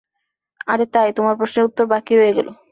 [0.67, 2.51] আর তাই, তোমার প্রশ্নের উত্তর বাকিই রয়ে গেলো।